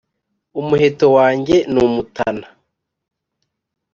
[0.61, 2.45] Umuheto wanjye n’umutana